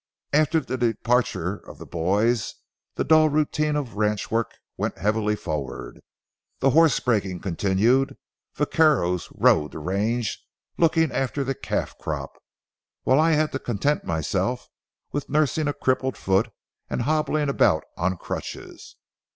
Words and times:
After 0.33 0.59
the 0.59 0.79
departure 0.79 1.57
of 1.57 1.77
the 1.77 1.85
boys 1.85 2.55
the 2.95 3.03
dull 3.03 3.29
routine 3.29 3.75
of 3.75 3.97
ranch 3.97 4.31
work 4.31 4.55
went 4.75 4.97
heavily 4.97 5.35
forward. 5.35 6.01
The 6.57 6.71
horse 6.71 6.99
breaking 6.99 7.41
continued, 7.41 8.17
vaqueros 8.55 9.29
rode 9.31 9.73
the 9.73 9.77
range 9.77 10.43
looking 10.75 11.11
after 11.11 11.43
the 11.43 11.53
calf 11.53 11.99
crop, 11.99 12.31
while 13.03 13.19
I 13.19 13.33
had 13.33 13.51
to 13.51 13.59
content 13.59 14.03
myself 14.03 14.69
with 15.11 15.29
nursing 15.29 15.67
a 15.67 15.71
crippled 15.73 16.17
foot 16.17 16.49
and 16.89 17.03
hobbling 17.03 17.47
about 17.47 17.83
on 17.95 18.17
crutches. 18.17 18.95